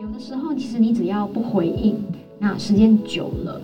[0.00, 2.02] 有的时候，其实你只要不回应，
[2.38, 3.60] 那时间久了，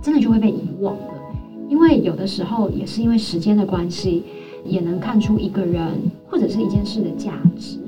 [0.00, 1.14] 真的就会被遗忘了。
[1.68, 4.22] 因为有的时候也是因为时间的关系，
[4.64, 5.84] 也能看出一个人
[6.30, 7.80] 或者是一件事的价值。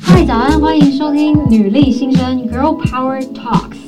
[0.00, 3.83] 嗨，早安，欢迎收听女力新生 Girl Power Talks，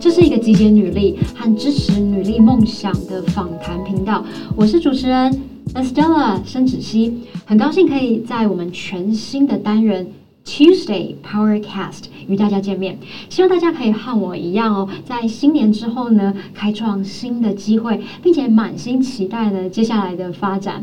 [0.00, 4.24] 这是一个集结女力和支持女力梦想的访谈频道。
[4.56, 5.42] 我是主持人。
[5.74, 10.06] Estella 申芷熙，很高兴可以在我们全新的单元
[10.44, 12.98] Tuesday Powercast 与大家见面。
[13.28, 20.82] 希望大家可以和我一样哦，在新年之后呢，开创新的机会，并且满心期待呢接下来的发展。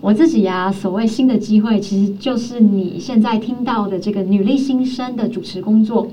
[0.00, 6.10] 我自己呀、所谓新的机会，其实就是你现在听到的这个女力新生的主持工作。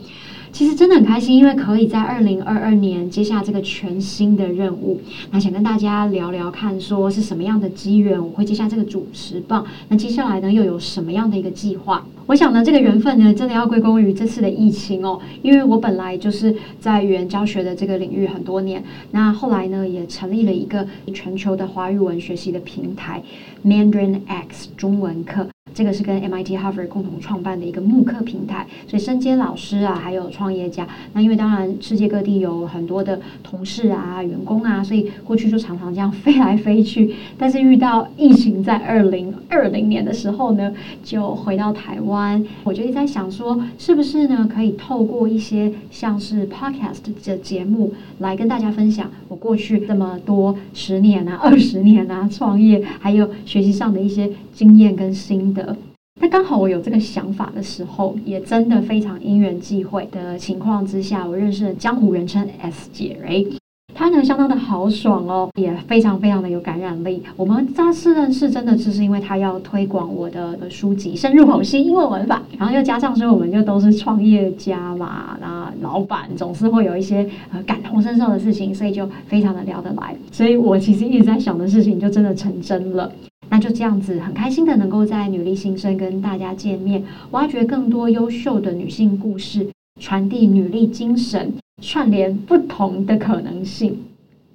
[0.53, 5.01] 其实真的很开心，因为可以在二零二二年接下这个全新的任务。
[5.31, 9.65] 那想跟大家聊聊看，说是什么样的机缘，我会接下这个主持棒。
[9.89, 12.05] 那接下来呢，又有什么样的一个计划？
[12.27, 15.19] 我想呢，这个缘分呢，真的要归功于这次的疫情哦。
[15.41, 23.23] 因为我本来就是在语言教学的这个领域很多年，那后来呢，也成立了一个全球的华语文学习的平台
[23.65, 25.52] Mandarin X 中文课。
[25.73, 30.87] 这个是跟 MIT Harvard 共同创办的一个慕课平台，所以身兼老师啊，还有创业家。
[31.13, 37.15] 那因为当然世界各地有很多的同事啊、员工啊，所以过去就常常这样 飞来飞去。
[37.37, 40.71] 但是遇到疫情，在二零二零年的时候呢，
[41.03, 42.45] 就回到台湾。
[42.63, 55.62] 我就一直在想说，是不是呢，可以透过一些像是 Podcast 的节目来跟大家分享我过去这么多十年啊、二十年啊创业，还有学习上的一些经验跟心得。
[56.21, 63.43] 那刚好我有这个想法的时候，也真的非常因缘际会的情况之下，我认识了江湖人称 S 姐，哎，
[63.93, 67.21] 她呢相当的豪爽哦，也非常非常的有感染力。
[67.35, 80.15] 我们这次认识真的只是因为她要推广我的书籍《深入剖析英文文法》，然后又加上说我们就都是创业家嘛，然后老板总是会有一些呃感同身受的事情，所以就非常的聊得来。
[80.31, 83.11] 所以我其实一直在想的事情，就真的成真了。
[83.73, 89.67] 这样子，很开心的能够在女力新生跟大家见面，挖掘更多优秀的女性故事，
[89.99, 93.97] 传递女力精神，串联不同的可能性。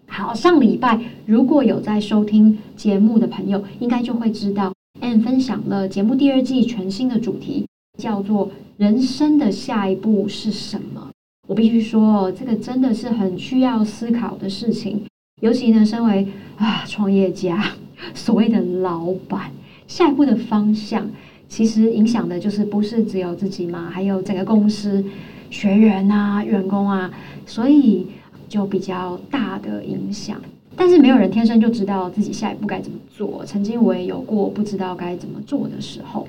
[0.07, 7.67] 好，上礼拜如果有在收听节目的朋友，应该就会知道，Ann 分享了节目第二季全新的主题，
[7.99, 11.11] 叫做“人生的下一步是什么”。
[11.47, 15.03] 我必须说，这个真的是很需要思考的事情，
[15.41, 16.27] 尤其呢，身为
[16.57, 17.65] 啊创业家。
[18.15, 19.51] 所谓的老板，
[19.89, 21.11] 下一步的方向，
[21.49, 25.05] 其实影响的就是不是只有自己嘛，还有整个公司、
[25.51, 27.11] 学员啊、员工啊，
[27.45, 28.07] 所以
[28.49, 30.41] 就比较大的影响。
[30.77, 33.45] 但是没有人天生就知道自己下一步该怎么做。
[33.45, 36.29] 曾经我也有过不知道该怎么做的时候。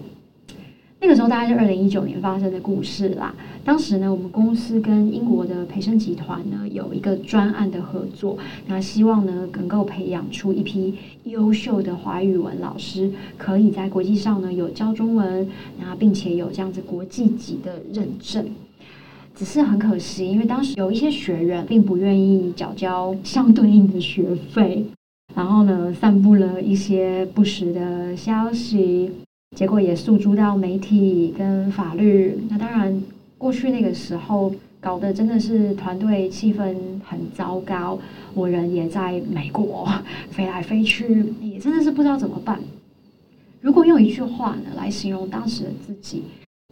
[1.01, 3.33] 那个时候大概是二零一九年发生的故事啦。
[3.63, 8.37] 当时呢，我们公司跟英国的培生集团呢有一个专案的合作，
[8.67, 10.93] 那希望呢能够培养出一批
[11.23, 15.47] 优秀的华语文老师，可以在国际上呢有教中文，
[15.79, 18.45] 然后并且有这样子国际级的认证。
[19.33, 24.85] 只是很可惜，因为当时有一些学员并不愿意缴交相对应的学费，
[25.33, 29.09] 然后呢散布了一些不实的消息。
[29.55, 33.03] 结果也诉诸到媒体跟法律，那当然
[33.37, 37.99] 过去那个时候搞得真的是团队气氛很糟糕，
[38.35, 39.89] 我人也在美国
[40.31, 42.59] 飞来飞去，也真的是不知道怎么办。
[43.59, 46.23] 如果用一句话呢来形容当时的自己，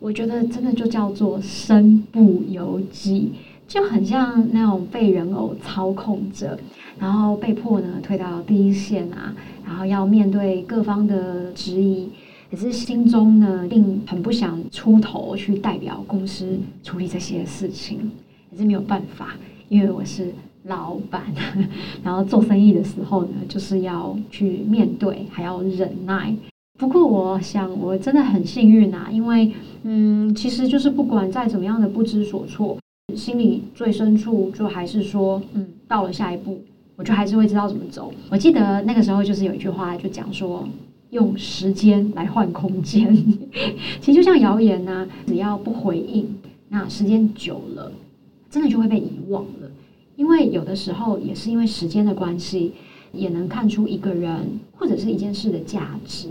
[0.02, 3.34] 我觉得真的就叫做身不由己，
[3.68, 6.58] 就很像那种被人偶操控着，
[7.00, 12.08] 然后被迫呢退到第一线啊，然后要面对各方的质疑。
[12.50, 18.10] 可是心中呢，并很不想出头去代表公司处理这些事情，
[18.52, 19.36] 也是没有办法，
[19.68, 21.24] 因为我是老板，
[22.02, 26.34] 然后做生意的时候呢，就是要去面对，还要忍耐。
[26.80, 29.52] 不过我想，我真的很幸运啊，因为
[29.84, 32.78] 嗯，其实就是不管再怎么样的不知所措，
[33.14, 36.62] 心里最深处就还是说，嗯，到了下一步，
[36.96, 38.14] 我就还是会知道怎么走。
[38.30, 40.66] 我记得那个时候就是有一句话就讲说。
[41.12, 43.16] 用时间来换空间，
[44.02, 46.28] 其实就像谣言呐，只要不回应，
[46.70, 47.92] 那时间久了，
[48.50, 49.72] 真的就会被遗忘了。
[50.16, 52.74] 因为有的时候也是因为时间的关系，
[53.14, 56.28] 也能看出一个人或者是一件事的价值。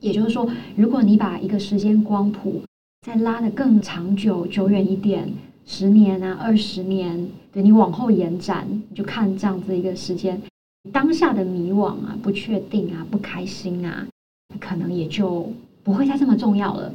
[0.00, 2.62] 也就是说，如果你把一个时间光谱
[3.06, 5.30] 再拉得更长久、久远一点，
[5.66, 10.40] 十年啊、二十年，对，你往后延展，你就看这样子一个时间。
[10.92, 14.06] 当下的迷惘啊、不确定啊、不开心啊，
[14.58, 15.52] 可能也就
[15.82, 16.92] 不会再这么重要了。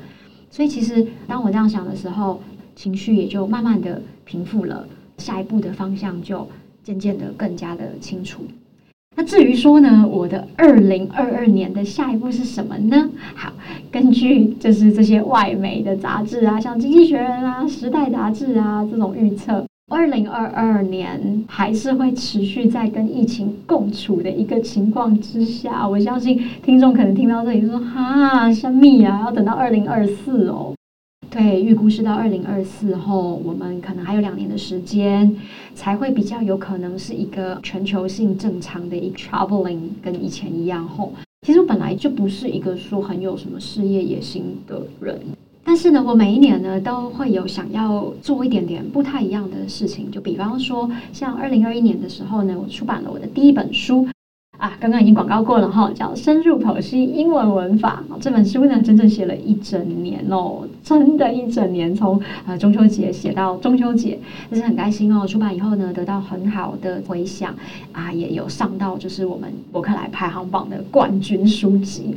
[0.50, 2.42] 所以其实当我这样想的时候，
[2.76, 4.88] 情绪也就慢慢的平复了，
[5.18, 6.48] 下一步的方向就
[6.84, 8.44] 渐渐的更加的清楚。
[9.16, 13.12] 那至于说呢，我的二零二二年的下一步是什么呢？
[13.36, 13.54] 好，
[13.92, 25.88] 根据就是这些外媒的杂志啊，像《经济学人》啊、《时代》杂志啊这种预测，二零二二年还是会持续在跟疫情共处的一个情况之下。
[25.88, 29.22] 我相信听众可能听到这里就说：“哈，神秘呀？
[29.26, 30.74] 要等到二零二四哦。”
[31.30, 35.36] 对，预估是到二零二四后，我们可能还有两年的时间，
[35.74, 41.14] 才会比较有可能是一个全球性正常的一个 traveling，跟以前一样后。
[41.46, 45.20] 其实我本来就不是一个说很有什么事业野心的人，
[45.74, 50.12] 但是呢，我每一年呢都会有想要做一点点不太一样的事情。
[50.12, 54.08] 就比方说，像二零二一年的时候呢，我出版了我的第一本书。
[54.60, 58.04] 啊，刚刚已经广告过了哈，叫《深入剖析英文文法》。
[58.22, 64.20] 这本书呢，整整写了一整年哦，真的，一整年，从呃中秋节写到中秋节，
[64.52, 65.26] 但是很开心哦。
[65.26, 67.56] 出版以后呢，得到很好的回响
[67.94, 72.16] 啊，也有上到就是我们博客来排行榜的冠军书籍。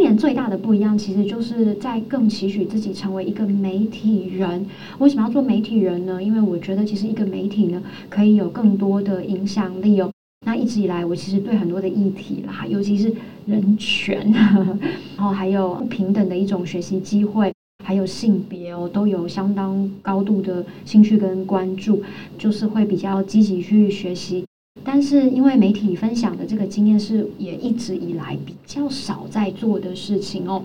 [0.00, 4.64] 今年最大的不一样，其实就是在更期许自己成为一个媒体人。
[4.98, 6.22] 为什么要做媒体人呢？
[6.22, 10.10] 因为我觉得其实一个媒体呢，可以有更多的影响力哦。
[10.46, 13.12] 那一直以来，我其实对很多的议题啦，尤其是
[13.44, 17.52] 人权，然后还有不平等的一种学习机会，
[17.84, 22.02] 还有性别哦，都有相当高度的兴趣跟关注，
[22.38, 24.46] 就是会比较积极去学习。
[24.84, 30.62] 但是因为媒体分享的这个经验是也一直以来比较少在做的事情哦。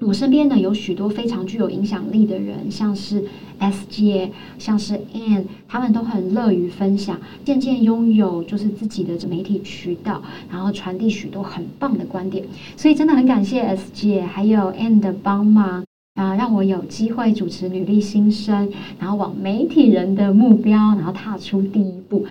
[0.00, 3.22] 我身边呢有许多非常具有影响力的人，像是
[3.58, 12.42] S 姐，像是 Ann，他们都很乐于分享，渐渐拥有就是自己的媒体渠道，然后传递许多很棒的观点。
[12.78, 15.84] 所以真的很感谢 S 姐还有 Ann 的帮忙
[16.14, 22.26] 啊，让我有机会主持女力新生，然后往媒体人的目标，然后踏出第一步。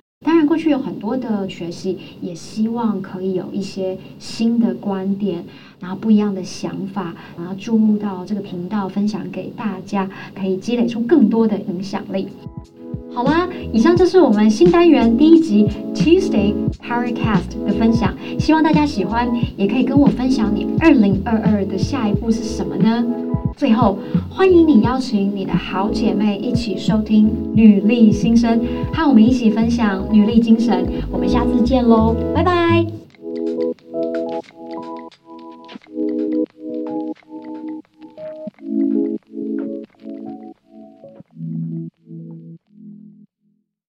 [0.60, 5.42] 去有很多的学习，也希望可以有一些新的观点，
[5.80, 10.08] 然后不一样的想法，然后注入到这个频道，分享给大家，
[10.38, 12.28] 可以积累出更多的影响力。
[13.12, 23.04] 好啦，以上就是我们新单元第一集 Tuesday Powercast 的分享，希望大家喜欢，也可以跟我分享你二零二二的下一步是什么呢？
[23.56, 23.98] 最后，
[24.30, 28.58] 欢迎你邀请你的好姐妹一起收听《女力新生》，
[28.94, 30.86] 和我们一起分享女力精神。
[31.10, 32.99] 我们下次见喽，拜拜。